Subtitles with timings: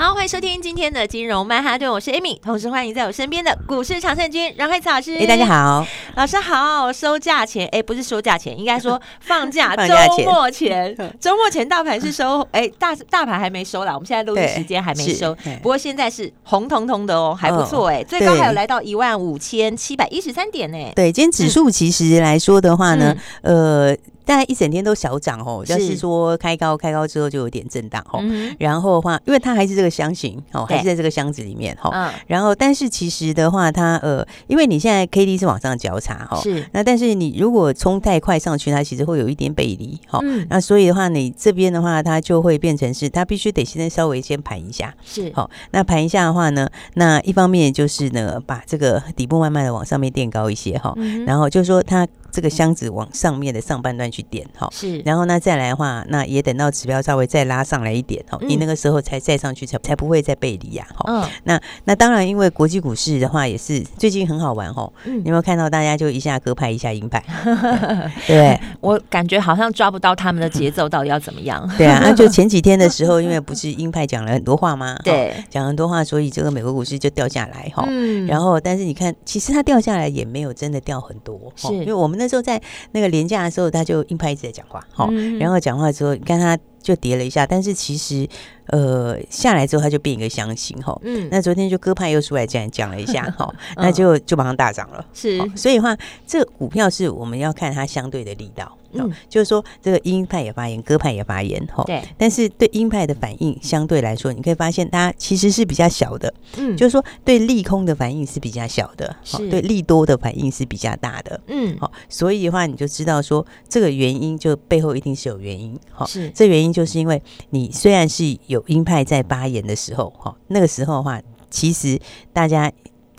[0.00, 5.16] 好，欢迎收听今天的金融曼哈顿，我是 Amy，同时欢迎在我身边的股市常胜军阮惠慈老师。
[5.16, 5.84] 哎，大家好，
[6.14, 6.92] 老师好。
[6.92, 10.96] 收假前，哎，不是收假前，应该说 放假周末前。
[11.18, 15.34] 周末前大盘是收，哎，大大盘还没收啦，我们现在录音时间还没收。
[15.60, 20.78] 不过现在是红彤彤的哦，还不错哎，最高还有来到一万五千七百一十三点呢。
[20.94, 23.96] 对，今天指数其实来说的话呢，呃。
[24.28, 28.22] 大概一整天都小涨哦，就是说开高开高之后就有点震荡哦，
[28.58, 36.62] 然后的话，因为它还是这个箱型哦，还是在这个箱子里面哈，然后但是其实的话，它呃，因为你现在 K D 是往上交叉哈，是。
[36.72, 40.20] 那但是你如果冲太快上去，它其实会有一点背离哈，
[40.50, 45.32] 那所以的话，你这边的话，它就会变成是它必须得现在稍微先盘一下，是。
[45.34, 50.94] 好，那盘一下的话呢，那一方面就是呢，把这个底部慢慢的往上面垫高一些哈，
[51.26, 52.06] 然后就是说它。
[52.30, 61.04] 这个箱子往上面的上半段去点哈，是，然后呢再来的话，那也等到指标稍微再拉上来一点哈，你那个时候才再上去才才不会再背离呀哈。
[61.08, 67.24] 嗯，那那当然，因为国际股市的话也是最近很好玩哈，你有没有看到大家就一下鸽派一下鹰派？
[68.28, 71.66] 对，我感觉好像抓不到他们的节奏到底要怎么样？
[71.78, 74.94] 对啊，那就前几 天的时候，因为不是鹰派讲了很多话吗？
[75.02, 77.86] 对，讲很多话，所以这个美国股市就掉下来哈。
[77.88, 82.18] 嗯，然后但是你看，其实它掉下来也没有真的掉很多，是因为我们。
[82.18, 82.60] 那时候在
[82.92, 85.10] 那个连假的时候，他就硬派一直在讲话，好，
[85.40, 88.28] 然后讲话之后，你看他就跌了一下，但是其实
[88.66, 98.77] 呃下来之后，他就变一个箱型，哈，嗯，那昨天就鸽派又出来这样讲了一下，哈， 那就就马上大涨了，是，所以的话，这股票是我们要看它相对的力道。
[98.92, 101.84] 嗯，就是说这个鹰派也发言，鸽派也发言，吼。
[101.84, 102.02] 对。
[102.16, 106.32] 但是对鹰派的反应相对来说，你可以发现它其实是比较小的。
[106.56, 106.76] 嗯。
[106.76, 109.48] 就是说对利空的反应是比较小的，是。
[109.48, 111.40] 对利多的反应是比较大的。
[111.48, 111.76] 嗯。
[111.78, 115.78] 好，所以的话你就知道说这个原因就背后一定是有原因。
[115.90, 116.30] 好，是。
[116.30, 121.20] 这原因就是因为你虽然是有鹰派在发言的时候，哈，那个时候的话，
[121.50, 121.98] 其实
[122.32, 122.72] 大家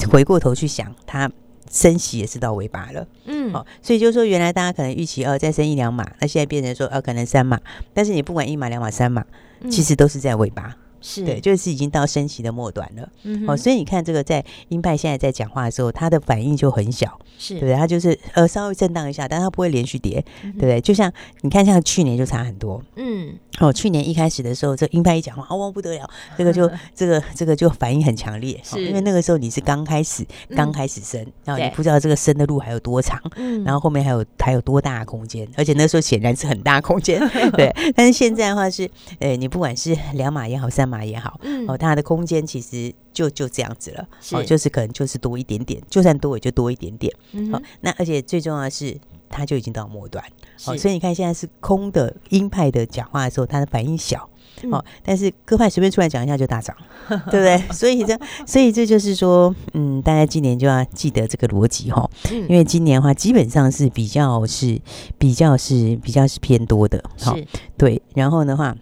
[0.09, 1.29] 回过头去想它。
[1.69, 7.59] 升息也是到尾巴了，嗯，好，所以就是说，原来大家可能预期哦，再升一两码，那现在变成说，呃，可能三码，
[7.93, 9.23] 但是你不管一码、两码、三码，
[9.69, 10.75] 其实都是在尾巴。
[11.01, 11.23] 是。
[11.23, 17.55] 对，就是已经到升息的末端了，嗯哼，哦，所以你看这个在鹰派现在在讲话的时候，他的反应就很小，是。
[17.55, 17.75] 对不对？
[17.75, 20.81] 他就是呃稍微震荡一下，但他不会连续跌，嗯、对不对？
[20.81, 21.11] 就像
[21.41, 37.19] 你看，像去年就差很多，嗯，哦，去年一开始的时候，这鹰派一讲话，哦，不得了，这个就 这个这个就反应很强烈，是、哦，因为那个时候你是刚开始刚开始升，嗯、然后你不知道这个升的路还有多长，嗯，然后后面还有还有多大的空间，而且那时候显然是很大空间，
[37.53, 38.89] 对，但是现在的话是，
[39.19, 41.69] 呃，你不管是两码也好，三码也好，嗯。
[41.69, 47.13] 哦，它的空间其实就就这样子了，哦，就是可能就是多一点点，就算多也就多一点点。
[47.33, 48.97] 嗯哼，哦，那而且最重要的是，
[49.29, 50.23] 它就已经到末端，
[50.57, 54.27] 是哦，所以你看现在是空的鹰派的讲话的时候，它的反应小，
[54.63, 56.75] 嗯、哦，但是鸽派随便出来讲一下就大涨，
[57.29, 57.57] 对不对？
[57.71, 64.79] 所以这，所以这就是说，嗯，大家今年就要记得这个逻辑哈，哦嗯、因为今年的话基本上是比较是
[65.19, 67.45] 比较是比较是偏多的，好、哦，是
[67.77, 68.75] 对，然后的话。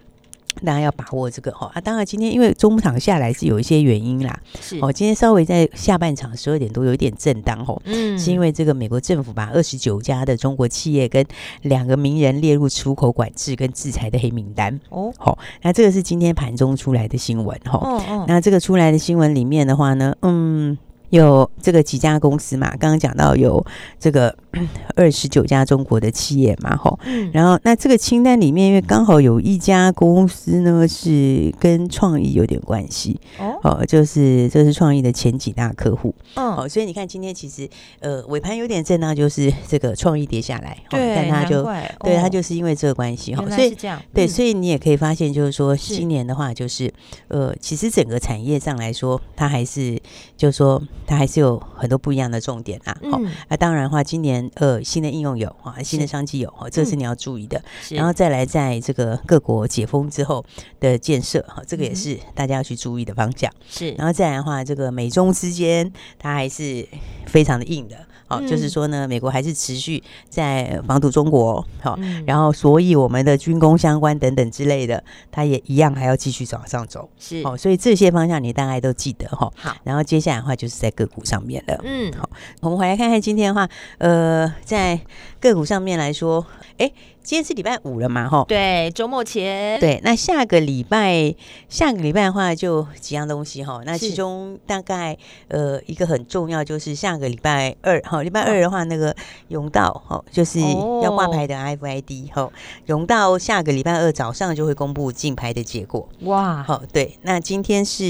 [0.64, 1.80] 大家要把握这个哈啊！
[1.80, 11.24] 当然，今天因为中场下来是有一些原因啦，是哦，今天稍微在下半场十二点多有一点震荡吼，嗯，是因为这个美国政府把二十九家的中国企业跟
[11.62, 20.76] 两个名人列入出口管制跟制裁的黑名单哦，好，那这个是今天盘中出来的新闻哈，哦哦，那这个出来的新闻里面的话呢，嗯。
[21.10, 22.68] 有这个几家公司嘛？
[22.76, 23.64] 刚刚讲到有
[23.98, 24.34] 这个
[24.94, 26.98] 二十九家中国的企业嘛，吼，
[27.32, 33.18] 然后那这个清单里面，因为刚好有一家公司呢是跟创意有点关系，
[33.62, 37.68] 哦，就是这是创意的前几大客户，哦，所以你看今天其实
[38.00, 41.62] 呃尾盘有点震荡，就是这个创意跌下来，对，但它就
[42.00, 46.92] 对它就是因为这个关系哈，所以这样对，所以你也可以发现，就是说今年的话，就是
[47.28, 49.98] 呃，其实整个产业上来说，它还是
[50.36, 50.82] 就是说。
[51.08, 57.58] 它还是有很多不一样的重点啊，好、嗯，那、啊、当然的话，今年呃新的应用有啊，新的商机有，哦，这是你要注意的。
[57.90, 60.44] 嗯、然后再来，在这个各国解封之后
[60.78, 63.50] 的建设，哈，这个也是大家要去注意的方向。
[63.70, 66.86] 是，然后再来的话，这个美中之间它还是
[67.26, 67.96] 非常的硬的。
[68.28, 75.02] 好，就是说呢，美国还是持续在防堵中国，好，然后所以我们的军工相关等等之类的，
[75.32, 79.50] 它也一样还要继续往上走，是，好，所以这些方向你大概都记得哈。
[79.56, 82.28] 好，然后接下来的话就是在个股上面了，嗯，好，
[82.60, 85.00] 我们回来看看今天的话，呃，在
[85.40, 86.46] 个股上面来说，
[86.78, 86.90] 哎。
[87.20, 88.26] 今天是礼拜五了嘛？
[88.26, 89.78] 哈，对，周末前。
[89.80, 91.34] 对，那下个礼拜，
[91.68, 93.82] 下个礼拜的话就几样东西哈。
[93.84, 95.14] 那其中大概
[95.48, 99.14] 呃一个很重要就是下个礼拜二哈，礼拜二的话那个
[99.48, 100.58] 荣道哈，就是
[101.02, 102.50] 要挂牌的 RFID 哈，
[102.86, 106.08] 荣道下个礼拜二早上就会公布竞拍的结果。
[106.20, 108.04] 哇，好，对，那今天是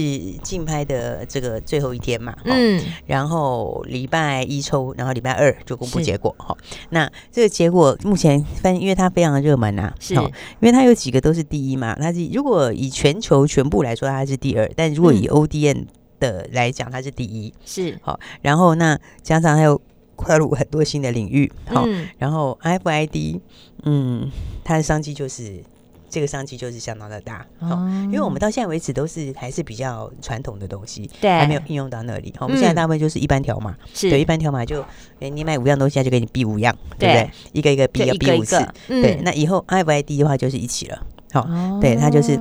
[0.44, 2.36] 竞拍的这个最后一天嘛？
[2.44, 6.56] 嗯，然后礼拜一抽，然后礼拜二就公布结果哈。
[6.90, 10.22] 那这个结果目前分，因为它非常的热门呐，是，因
[10.62, 11.94] 为它有几个都是第一嘛。
[12.00, 15.86] 它是如果以全球全部来说，它是第二；但如果以 ODN
[16.20, 17.52] 的来讲，它是第一。
[17.64, 19.80] 是好，然后那加上还有
[20.16, 21.86] 跨入很多新的领域，好，
[22.18, 23.40] 然后 RFID，
[23.84, 24.30] 嗯，
[24.64, 25.62] 它的商机就是。
[26.08, 32.32] 这个商机就是相当的大，哦，因为我们到现在为止都是还是比较传统的东西，对，还没有应用到那里。
[32.40, 34.84] 我们现在大部分就是一般条码，对，一般条码就，
[35.18, 37.08] 你买五样东西，他就给你逼五样，对。
[37.08, 37.30] 不对？
[37.52, 39.20] 一个一个逼，要逼五次，对。
[39.22, 41.48] 那以后 I V I D 的话就是一起了，好，
[41.80, 42.38] 对，它就是。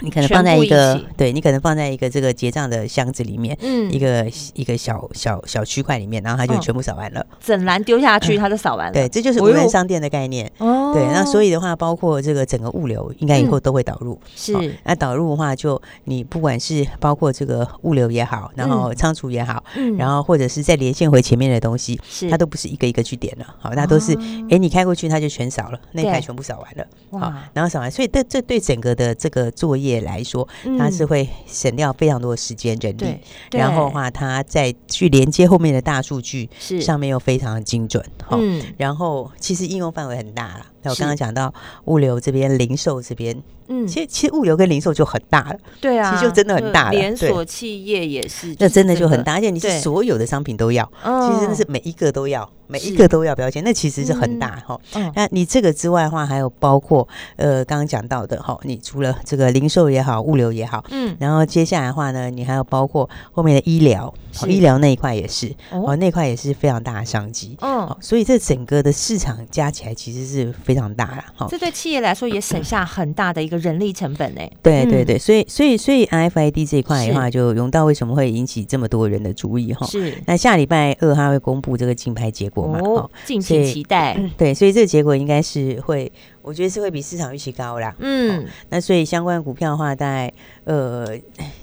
[0.00, 8.92] 你可能放在一个，一对你可能放在一个这个结账的箱子里面，嗯，一个一个小小小区块里面，然后它就全部扫完了，整篮丢下去，它就扫完了。
[8.92, 10.50] 对，这就是无人商店的概念。
[10.58, 14.18] 哦，对，那所以的话，包括这个整个物流，应该以后都会导入。
[14.34, 14.52] 是，
[14.82, 24.12] 那导入的话，就你不管是包括这个物流也好，然后仓储也好，嗯，然后或者是再连线回前面的东西，是，它都不是一个一个去点了，好，那都是，
[24.50, 26.86] 哎，你开过去，它就全扫了，那一排全部扫完了，
[27.16, 29.83] 好，然后扫完，所以这这对整个的这个作业。
[29.84, 30.46] 业来说，
[30.78, 33.18] 它是会省掉非常多的时间、人力，
[33.50, 36.80] 然后的话，它再去连接后面的大数据，是。
[36.80, 40.66] 上面又非常的精准，嗯，然后其实应用范围很大了。
[40.84, 41.52] 那我刚刚讲到
[41.86, 43.36] 物流这边、零售这边，
[43.66, 46.90] 嗯，其实其实物流跟零售就很大了，对啊，其实就真的很大了。
[46.92, 52.48] 连锁企业也是，那真的就很大，而且你是所有的商品都要，其实真的是每一个都要。
[52.66, 54.80] 每一个都要标签，那其实是很大哈。
[55.14, 64.12] 那你这个之外的话，还有包括呃刚刚讲到的哈，你除了这个零售也好，物流也好，嗯，然后接下来的话呢，你还有包括后面的医疗，
[64.46, 67.54] 医疗那一块也是哦，那块也是非常大的商机。
[67.60, 71.46] 哦，所以这整个的市场加起来其实是非常大了哈。
[71.50, 74.40] 这对企业来说也省下很大的一个人力成本呢。
[74.62, 79.86] 对对对，所以所以所以 RFID 这一块的话，就融到为什么会引起这么多人的注意哈？
[79.86, 80.14] 是。
[80.26, 82.76] 那下礼拜二他会公布这个竞拍结果。
[82.76, 84.18] 哦，敬请期待。
[84.36, 86.10] 对，所以这个结果应该是会。
[86.44, 90.32] 我觉得是会比市场预期高啦，嗯，那所以相关的股票的话，大概
[90.64, 91.08] 呃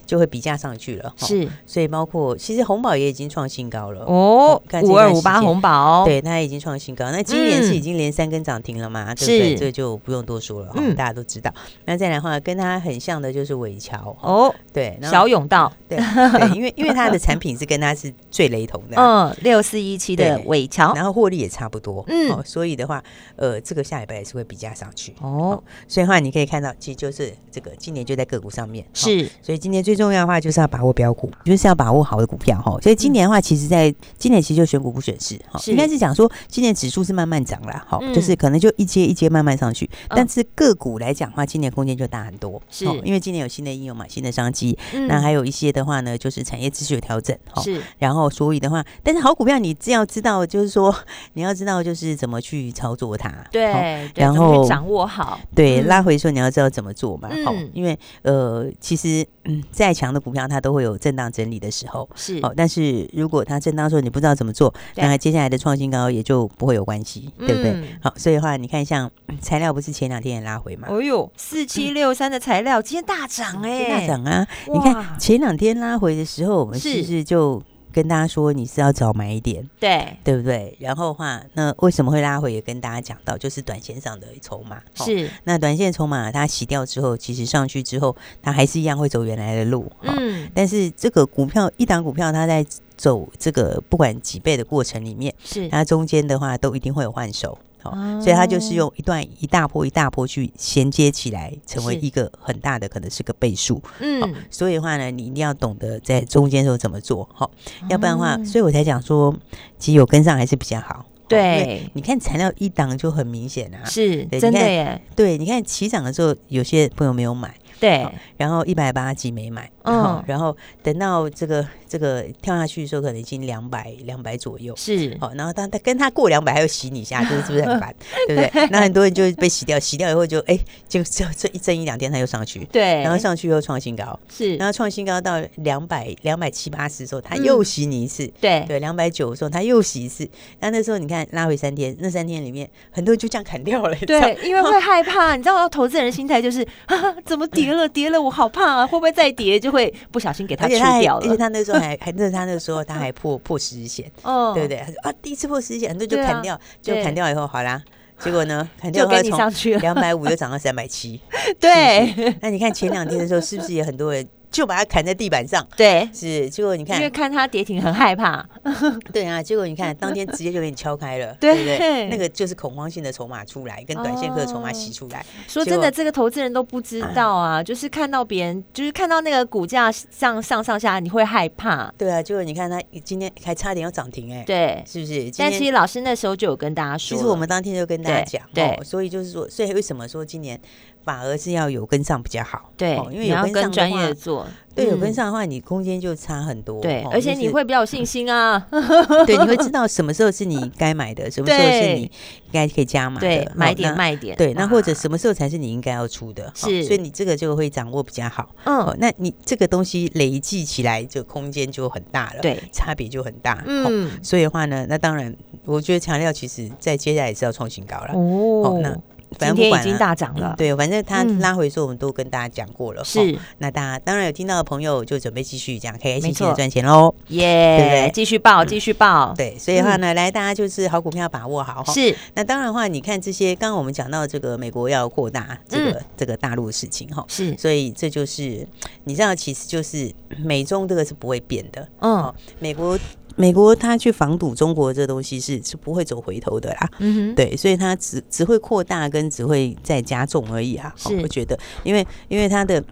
[0.05, 4.03] 就会比价上去了，是，所以包括其实红宝也已经创新高了。
[4.05, 9.55] 哦，五二五八红宝，对，它已经创新高，那今年是已经连三根涨停了嘛，对不对？
[9.55, 11.53] 这个就不用多说了，嗯，大家都知道。
[11.85, 23.01] 那再来的话，跟它很像的就是伟桥哦，对，小甬道，对对，因为因为它的产品是跟它是最雷同的，嗯， 六四一七的伟桥，然后获利也差不多，嗯，所以的话，
[23.35, 24.81] 呃，这个下礼拜也是会比价。
[24.81, 25.13] 上去。
[25.21, 28.83] 哦，所以的话你可以看到，其实就是这个今年就在个股上面。
[28.95, 32.59] 是，所以今年最重要的话就是要把握标股，就是要把握好的股票。
[32.59, 32.75] 哈。
[32.81, 42.85] 所以今年的话，其实在今年其实就选股不选市哈，应该是讲说今年指数是慢慢涨了哈，就是可能就一阶一阶慢慢上去，但是个股来讲的话，今年空间就大很多，是。
[43.03, 44.75] 因为今年有新的应用嘛，新的商机，
[45.07, 50.95] 那还有一些的话呢，就是产业秩序有调整哈，是，然后所以的话，但是好股票你只要知道，就是说
[51.33, 54.60] 你要知道就是怎么去操作它，对，然后。
[54.67, 67.75] 掌握好，对，拉回的时候你要知道怎么做嘛，好，因为呃，其实嗯，再强的股票它都会有震荡整理的时候，是，好，但是如果它震荡的时候你不知道怎么做，那接下来的创新高也就不会有关系，对不对？
[68.01, 69.09] 好，所以的话，你看像
[69.41, 70.87] 材料不是前两天也拉回嘛？
[70.89, 74.47] 哦呦，四七六三的材料今天大涨哎，大涨啊！
[74.71, 77.61] 你看前两天拉回的时候，我们是不是就？
[77.91, 80.75] 跟大家说你是要早买一点，对对不对？
[80.79, 82.51] 然后的话，那为什么会拉回？
[82.51, 85.29] 也跟大家讲到，就是短线上的筹码是。
[85.45, 89.89] 那短线筹码它洗掉之后，其实上去之后，它还是一样会走原来的路。
[90.01, 90.49] 嗯。
[90.53, 92.65] 但是这个股票一档股票，它在
[92.97, 97.57] 走这个不管几倍的过程里面，是它中间的话都一定会有换手。
[97.81, 103.81] 好，所以它就是用一段一大波一大波去衔接起来，成为一个很大的，可能是个倍数。
[103.99, 107.49] 嗯，所以的话呢，你一定要懂得在中间时候怎么做，好，
[107.89, 109.35] 要不然的话，所以我才讲说，
[109.79, 111.05] 其实有跟上还是比较好。
[111.27, 115.01] 对，你看材料一档就很明显啊，是真的耶。
[115.15, 117.55] 对，你看起涨的时候，有些朋友没有买。
[117.81, 118.07] 对，
[118.37, 127.93] 然后一百八几没买，嗯，然后等到这个这个跳下去的时候，可能已经两百两百左右，是，好，然后他他跟他过两百还要洗你一下，就是是不是很 烦，
[128.27, 128.67] 对不对？
[128.71, 130.57] 那很多人就被洗掉，洗掉以后就哎，
[130.87, 138.63] 就这这一震一两天他又上去，对，然后上去又创新高，是，然后创新高到两百两百七八十的时候，他又洗你一次，对。
[138.67, 146.95] 对，两百九的时候他又洗一次，那那时候你看拉回三天，那三天里面很多人就这样砍掉了，对，因为会害怕，你知道，投资人的心态就是 啊，
[147.25, 149.59] 怎么跌了跌了，我好怕啊，会不会再跌？
[149.59, 151.25] 就会不小心给它吃掉了。
[151.25, 154.77] 而且他那时候还还那他那时候他还破破十日线， 哦，对不对？
[154.85, 157.81] 他说啊，第一次破十日线，很多就砍掉，就砍掉以后好啦，
[158.19, 161.19] 结果呢， 砍掉给你上去了，两百五又涨到三百七，
[161.59, 162.35] 对。
[162.41, 164.27] 那你看前两天的时候，是不是也很多人？
[164.51, 166.49] 就把它砍在地板上，对，是。
[166.49, 168.45] 结果你看，因为看它跌停很害怕，
[169.13, 169.41] 对啊。
[169.41, 172.09] 结果你看，当天直接就给你敲开了，对不对？
[172.09, 175.25] 那个就是恐慌性的筹码出来，跟短线客的筹码洗出来。
[175.47, 181.91] 说真的，这个投资人都不知道啊， 就是看到别人，就是看到那个股价上上上下，你会害怕。
[181.97, 185.31] 对啊，结果你看他今天还差点要涨停，哎，对，是不是？
[185.37, 190.59] 但其实老师那时候就有跟大家说，其实我们当天就跟大家讲，对，所以就是说，所以为什么说今年？
[191.03, 198.67] 反而是要有跟上比较好，对，因为有跟上专业做，对，有跟上的话，你空间就差很多，对，而且你会比较有信心啊，
[199.25, 218.95] 对，你会知道什么时候是你该买的，什么时候是你应该可以加码的，买点卖点，对，那或者什么时候才是你应该要出的，是，所以你这个就会掌握比较好，嗯，那你这个东西累计起来就空间就很大了，对，差别就很大，嗯，所以的话呢，那当然，我觉得强调其实在接下来是要创新高了，哦，那。
[219.39, 223.03] 今天已经大涨了，对，反正它拉回的时候，我们都跟大家讲过了。
[223.03, 227.13] 是，那大家当然有听到的朋友，就准备继续讲，可以继续赚钱喽。
[227.29, 228.11] 耶，对不对？
[228.13, 229.33] 继续报，继续报。
[229.35, 231.83] 对，所以的话呢，来大家就是好股票把握好。
[231.93, 238.67] 是，那当然的话，你看这些，刚刚我们讲到这个美国要扩大这个这个大陆的事情哈，是，所以这就是
[239.05, 241.87] 你知道，其实就是美中这个是不会变的。
[242.01, 242.99] 嗯，美国。
[243.35, 250.93] 美国他去防堵中国这东西是是不会走回头的啦，嗯哼，对，所以他只只会扩大跟只会再加重而已啊。
[250.97, 252.83] 是，我觉得，因为因为他的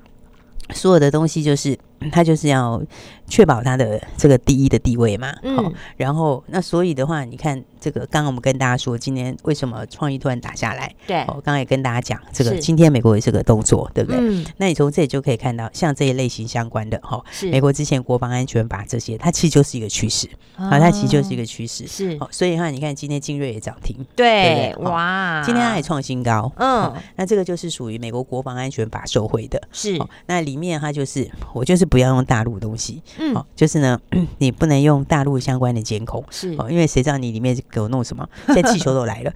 [0.73, 1.77] 所有的东西就是
[2.11, 2.81] 他就是要
[3.27, 7.63] 确保他的这个第一的地位嘛，嗯，然后那所以的话，你看。
[7.79, 10.93] 这个刚刚我们跟大家说，今天为什么创意突然打下来？
[11.07, 14.19] 对，我刚刚也跟大家讲，这个今天美国也是个动作，对不对？
[14.19, 17.49] 嗯，那你从这里就可以看到，像这一类型相关的哈，是。
[17.49, 20.29] 美国之前国防安全法这些，它其实就是一个趋势。
[20.55, 22.19] 啊，它其实就是一个趋势，是。
[22.31, 29.97] 所以哈，你看今天金瑞也涨停，对，哇，今天它也创新高，嗯，那这个就是属于美国国防安全法受惠的，是。
[30.25, 33.99] 那里面它就是我就是不要用大陆东西，嗯，就是呢，
[34.39, 37.57] 你不能用大陆相关的监控，是，因为谁知道你里面。
[37.71, 38.27] 给我弄什么？
[38.47, 39.31] 现在气球都来了，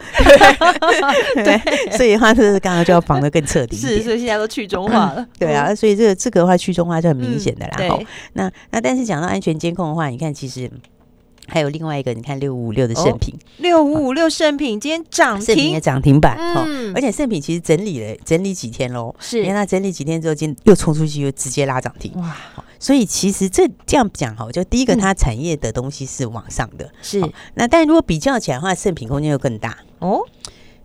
[1.36, 1.58] 对，
[1.96, 3.76] 所以的话就是刚刚就要防的更彻底。
[3.76, 5.26] 是，所以现在都去中化了。
[5.38, 7.74] 对啊，所以这个这个的话去中化就很明显的啦。
[7.78, 10.70] 对，那那但是讲到安全监控的话，你看其实
[11.48, 16.38] 还有另外一个，你看六五五六的盛品，六五五六盛品今天涨停，盛品也涨停板。
[16.40, 22.12] 嗯，而且盛品其实整理了整理几天喽，是，因为它整理几天之后，今天又冲出去，又直接拉涨停。
[22.16, 22.36] 哇！
[22.84, 27.24] 所以其实这这样讲哈，就第一个，它产业的东西是往上的，是。
[27.54, 30.20] 那但如果比较起来的话，盛品空间又更大哦。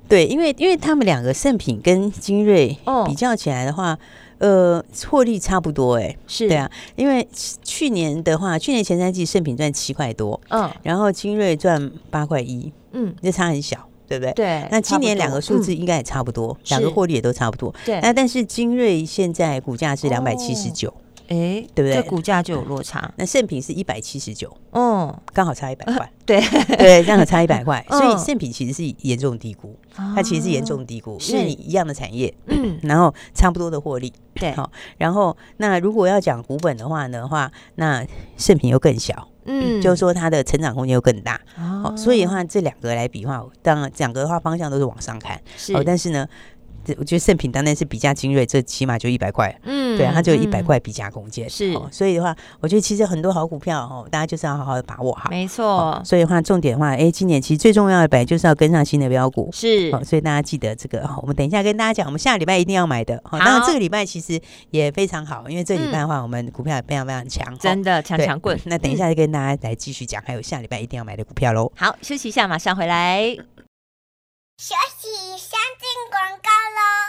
[0.08, 3.98] 对，因为因为他们两个盛品跟精锐比较起来的话，
[4.38, 6.70] 呃，获利差不多哎，是对啊。
[6.94, 7.26] 因为
[7.64, 13.76] 去年的话，去年前三季盛品赚七块多，嗯，然后精锐赚八块一，嗯，这差很小，
[14.06, 14.32] 对不对？
[14.34, 14.68] 对。
[14.70, 17.74] 那今年两个数字应该也差不多，两个获利也都差不多。
[17.84, 17.98] 对。
[18.00, 20.94] 那但是精锐现在股价是两百七十九。
[21.28, 21.94] 哎，对不对？
[21.94, 23.12] 这股价就有落差。
[23.16, 26.12] 那盛品是一百七十九，嗯，刚好差一百块。
[26.24, 26.40] 对
[26.76, 27.84] 对，刚好差一百块。
[27.90, 34.70] 所以盛品其实是严重低估，它其实是严重低估，是你一样的产业，嗯，然后差不多的获利，对，好。
[34.96, 38.04] 然后那如果要讲股本的话呢话，那
[38.36, 41.40] 盛品又更小，嗯，就是说它的成长空间又更大。
[41.58, 45.72] 哦，所以的话这两个来比的话，当然两个的话方向都是往上看，是。
[45.84, 46.26] 但是呢。
[46.98, 56.00] 我觉得圣品当然是比价精锐，这起码就一百块，嗯，对啊，它就有一百块比价空间，是，所以的话，我觉得其实很多好股票哦，大家就是要好好的把握好，没错。
[56.04, 64.40] 所以的话，重点的话，哎，今年其实最重要的本来就是要跟上新的标股，是，所以大家记得这个，我们等一下跟大家讲，我们下礼拜一定要买的，好，当然这个礼拜其实
[64.70, 68.58] 也非常好，因为这礼拜的话，我们股票也非常非常强，真的强强棍。
[68.64, 71.70] 那等一下再跟大家来继续讲，还有下礼拜一定要买的股票喽。
[71.76, 73.36] 好，休息一下，马上回来。
[74.60, 75.38] 休息，
[76.10, 77.07] 广告喽。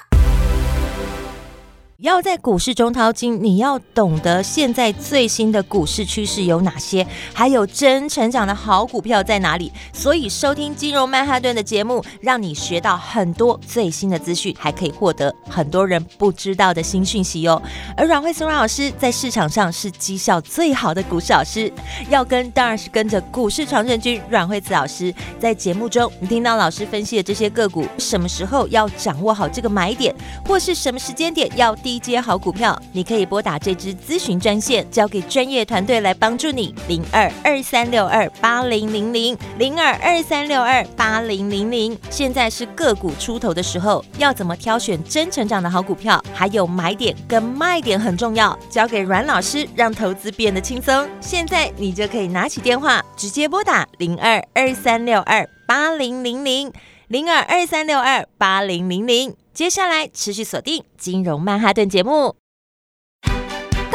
[2.01, 9.69] 要在股市中淘金，你要懂得现在最新的股市趋势有哪些，还有真成长的好股票在哪里。
[9.91, 17.61] 所以收听金融曼哈顿的节目，让你学到很多最新的资讯，还可以获得很多人不知道的新讯息哦。
[17.97, 21.69] 而阮慧慈阮老师在市场上是绩效最好的股市老师，
[22.09, 25.13] 要跟当然是跟着股市常胜军阮慧慈老师。
[25.37, 30.15] 在节目中，你听到老师分析的这些个股，什么时候要掌握好这个买点，
[30.45, 31.75] 或是什么时间点要。
[31.89, 36.71] 低接好股票，你可以拨打这支咨询专线，交给专业团队来帮助你。
[36.87, 41.97] 零二二三六二八零零零零二二三六二八零零零。
[42.11, 46.23] 现在是个股出头的时候，要怎么挑选真成长的好股票？
[46.31, 51.09] 还有买点跟卖点很重要，交给阮老师，让投资变得轻松。
[51.19, 56.71] 现在你就可以拿起电话，直接拨打零二二三六二八零零零
[57.07, 59.33] 零二二三六二八零零零。
[59.59, 62.37] 接下来持续锁定金融曼哈顿节目。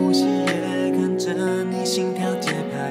[0.00, 1.30] 呼吸也跟着
[1.64, 2.90] 你心跳节拍，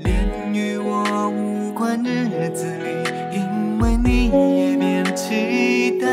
[0.00, 6.08] 连与我无关日子里，因为你也变期待。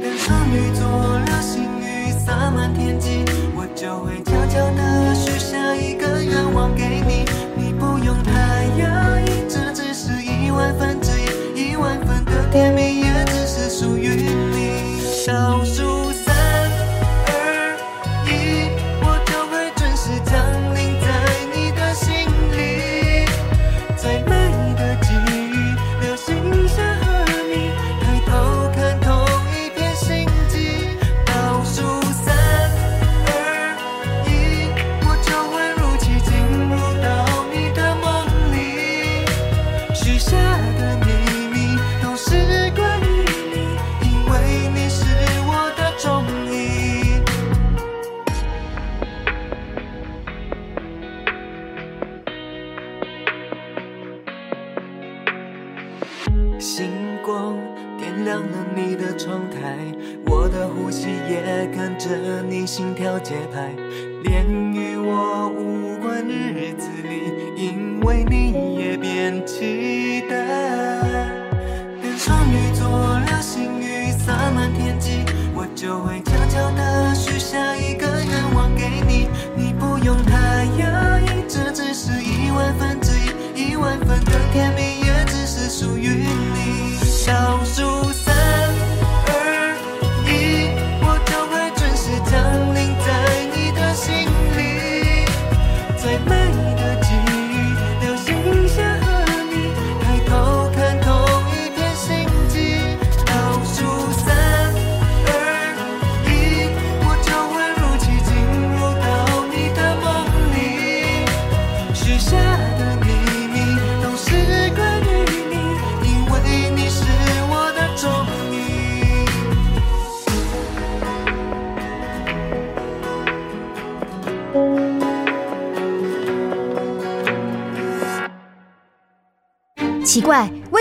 [0.00, 3.22] 当双鱼座流星雨洒满天际，
[3.54, 7.26] 我就会悄悄地许下一个愿望给你。
[7.54, 11.12] 你不用太压抑，这只是一万分之
[11.54, 14.70] 一，一万分的甜蜜也只是属于你。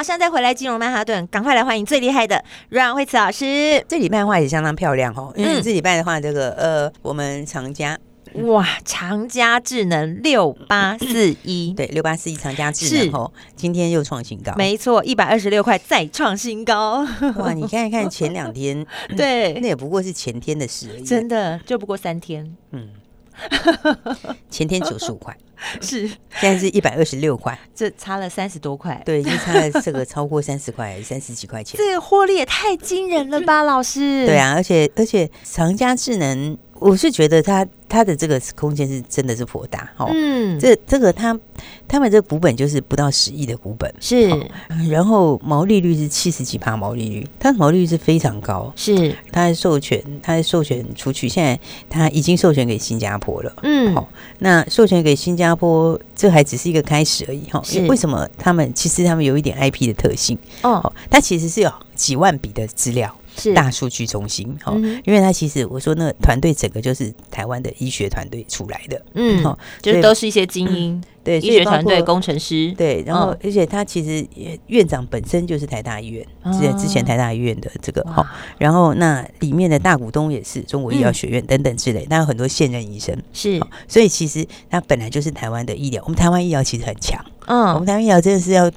[0.00, 3.84] 马上再回来，金融曼哈顿，赶快来欢迎最厉害的阮慧慈老师。
[3.86, 7.98] 这礼拜的话也相当漂亮哦，因为这礼拜的话，这个呃，我们长家
[8.32, 17.06] 哇，长佳智能六八四一， 对，六八四一长佳智能哦，今天又创新高，没错，一百二十六块再创新高。
[17.36, 22.88] 哇， 你看一看前两天，对，那也不过是前天的事而已，真的就不过三天，嗯。
[24.50, 25.36] 前天九十五块，
[25.80, 26.08] 是。
[26.40, 34.26] 现在是一百二十六块，这差了三十多块，对，已经差了这个超过三十块， 三十几块钱，这个获利也太惊人了吧，老师？
[34.26, 41.38] 对啊，而且而且长佳智能，我是觉得他他的这个空间是真的是颇大，哦，嗯，这这个它
[41.86, 44.28] 他们这个股本就是不到十亿的股本，是，
[44.88, 63.14] 然后毛利率是七十几趴，毛利率，它的毛利率是非常高，是，它的授权，它的授权出去，现在它已经授权给新加坡了，嗯，好，那授权给新加坡，这还只是一个开始而已，哈，是，为什么他们其实他们有一点 IP 的特性，哦，它其实是有几万笔的资料。
[63.36, 63.54] 是。
[63.54, 64.72] 大数据中心，哈，
[65.04, 74.26] 因为他其实我说那个团队整个就是台湾的医学团队出来的，嗯，哦，就都是一些精英，对，医学团队工程师，对，然后而且他其实
[74.68, 78.24] 院长本身就是台大医院，之前之前台大医院的这个，哈，
[78.58, 88.70] 然后那里面的大股东也是中国医药学院等等之类，那有很多现任医生，是，所以其实他本来就是台湾的医疗，我们台湾医疗其实很强，嗯，我们台湾医疗真的是要。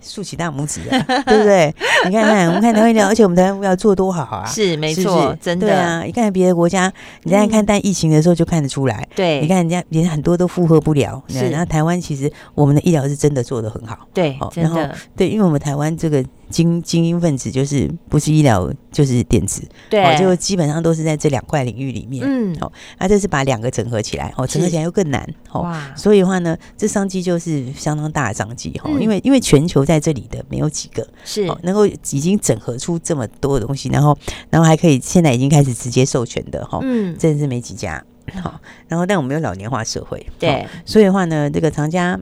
[0.00, 1.74] 竖起大拇指啊， 对不对？
[2.06, 4.46] 你看看，我们看台湾医疗， 而且我们台湾医疗做多好啊！
[4.46, 6.02] 是没错，真的啊！
[6.02, 6.92] 你看别的国家，
[7.24, 9.06] 你再看，但疫情的时候就看得出来。
[9.14, 11.22] 对，你看人家连很多都负荷不了。
[11.28, 13.98] 是，然后台湾其实我们的医疗是真的做得很好。
[14.14, 14.80] 对，然后
[15.16, 16.24] 对，因为我们台湾这个。
[16.50, 34.18] 精精英分子就是不是医疗就是电子，对，哦，就基本上都是在这两块领域里面，嗯，哦，那这是把两个整合起来，哦，整合起来又更难，哦，哇，所以的话呢，这商机就是相当大的商机，哈，因为因为全球在这里的没有几个是能够已经整合出这么多的东西，然后
[34.50, 38.04] 然后还可以现在已经开始直接授权的，哈，嗯，真的是没几家，
[38.42, 42.18] 好，然后但我们有老年化社会，对，所以的话呢，这个长佳。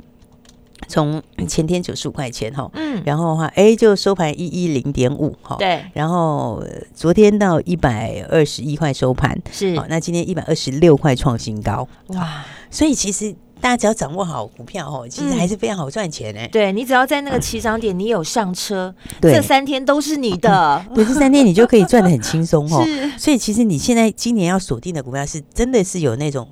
[0.86, 6.62] 从前天九十五块钱哈，嗯，然后的话，哎，就收盘一一零点五哈，对，然后
[6.94, 26.48] 昨天到一百二十一块收盘，是，好那今天一百二十六块创新高，哇，所以其实大家只要掌握好股票哦，其实还是非常好赚钱哎，对，你只要在那个起涨点，你有上车，这三天都是你的，对，这三天你就可以赚的很轻松哦， 是，所以其实你现在今年要锁定的股票是真的是有那种。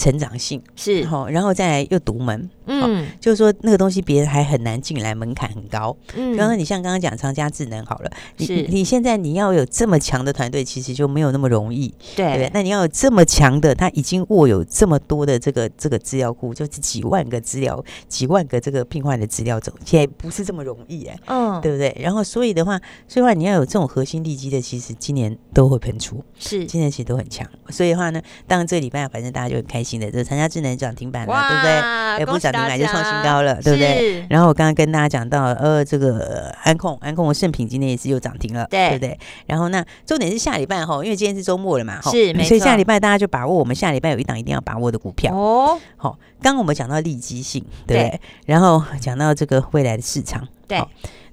[0.00, 5.94] 成长性是好，然后再来又独门，嗯，就是说那个东西别人还很难进来，门槛很高。
[6.16, 12.50] 嗯，刚刚你像刚刚讲长家智能好了，是你你现在你要有这么强的团队，其实就没有那么容易，对，对不对？
[12.54, 21.94] 那你要有这么强的，他已经握有这么多的这个这个资料库，就是几万个资料，几万个这个病患的资料，走现在不是这么容易哎，嗯，对不对？
[22.00, 27.46] 然后所以的话，所以的话你要有这种核心地基的，其实今年都会喷出，是今年其实都很强。
[27.68, 32.20] 所以的话呢，当然这个礼拜反正大家就很开心的，这个长佳智能涨停板了，对不对？
[32.20, 34.26] 也，不涨停板就创新高了，对不对？
[34.28, 39.18] 然后我刚刚跟大家讲到，呃，这个安控安控的圣品今天也是又涨停了，对，对不对？
[39.46, 45.78] 然后那重点是下礼拜哈，因为今天是周末了嘛，是，所以下礼拜大家就把握我们下礼拜有一档一定要把握的股票哦。
[45.96, 48.20] 好，刚刚我们讲到利基性，对不对？
[48.46, 50.78] 然后讲到这个未来的市场，对。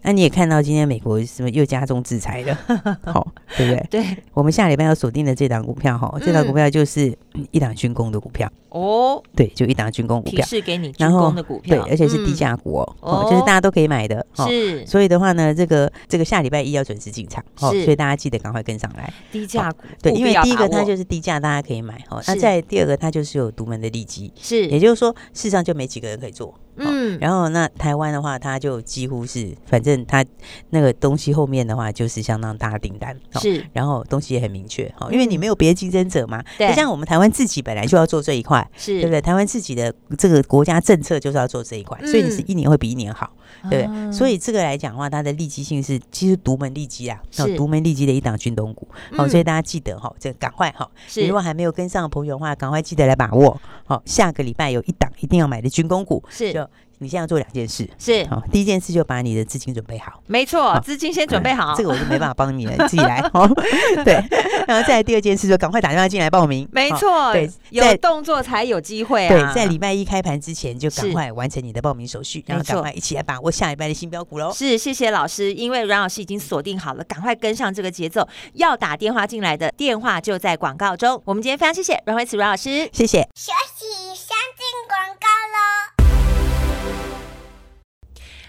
[0.08, 2.58] 那你也看到今天美国什么又加重制裁了，
[3.04, 3.88] 好，对不对？
[4.02, 7.14] 对，我们下礼拜要锁定的这档股票哈，这档股票就是
[7.52, 8.50] 一档军工的股票。
[8.70, 14.86] 哦，对，就一档军工股票，是给你军工的股票，对，而且是低价股哦，就是大家都可以买的，是。
[14.86, 19.12] 所以的话呢，这个这个下礼拜一要准时进场，所以大家记得赶快跟上来。
[19.30, 22.22] 低价股，对，因为第一个它就是低价，大家可以买哈。
[22.28, 26.54] 那再第二个，它就是有独门的利基，是，也就是说，世上就没几个人可以做。
[26.78, 30.24] 嗯，然后那台湾的话，它就几乎是，反正它
[30.70, 38.98] 那个东西后面的话就是相当大的订单，是，然后东西也很明确，哈，因为你没有别的竞争者嘛，对，像我们台湾自己本来就要做这一块，是。
[38.98, 39.22] 对不对？
[39.22, 43.32] 台湾自己的这个国家政策就是要做这一块，所以你是一年会比一年好，
[43.70, 44.12] 对不对？
[44.12, 47.56] 所以这个来讲的话，它的利基性是其实独门利基啊，是。
[47.56, 56.52] 独门利基的一档军东股，好，所以大家记得哈，这个赶快哈，你如果还没有跟上的朋友的话，赶快记得来把握，好，下个礼拜有一档一定要买的军工股，是。
[56.52, 56.67] 就。
[57.00, 63.48] 你现在要做两件事，是好，第一件事就把你的资金准备好，没错，资金先准备好，这个我就没办法帮你了，自己来 哦。
[64.04, 64.14] 对，
[64.68, 69.30] 然后再来第二件事就赶快打电话进来报名，没错，对，有动作才有机会啊。
[69.30, 74.52] 对，在礼拜一开盘之前就赶快完成你的报名手续，然后赶快一起来把握下礼拜的新标股喽。
[74.52, 81.22] 是，谢谢老师，因为阮老师已经锁定好了，赶快跟上这个节奏，要打电话进来的电话就在广告中。
[81.26, 83.22] 我们今天非常谢谢阮慧慈阮老师，谢谢。
[83.36, 85.97] 休息，先进广告喽。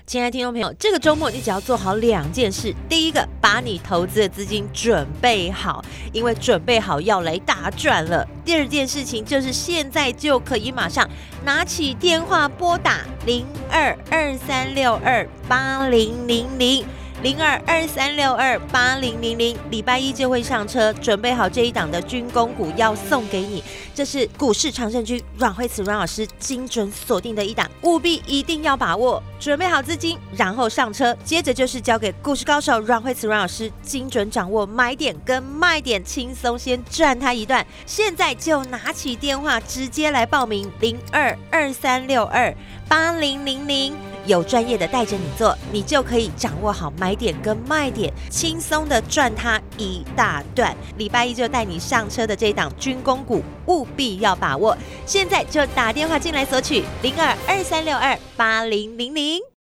[0.09, 11.07] 亲爱的听众朋友，这个周末你只要做好两件事：第一个，把你投资的资金准备好，因为准备好要来大赚了；第二件事情就是现在就可以马上
[11.45, 16.87] 拿起电话拨打零二二三六二八零零零。
[17.21, 23.63] 零二二三六二八零零零，礼拜一就会上车，准备好这一档的军工股要送给你。
[23.93, 29.21] 这是股市常胜军阮慧慈阮老师精准锁定的一档，务必一定要把握。
[29.41, 37.67] 准备好资金，然后上车，接着就是交给股市高手阮慧慈阮老师精准掌握买点跟卖点，轻松先赚他一段。
[37.85, 42.55] 现在就拿起电话直接来报名零二二三六二
[42.87, 43.97] 八零零零。
[44.29, 50.77] 有专业的带着你做，你就可以掌握好买点跟卖点，轻松的赚它一大段。
[50.99, 54.77] 礼拜一就带你上车的这档军工股，务必要把握。
[55.07, 59.41] 现在就打电话进来索取零二二三六二八零零零。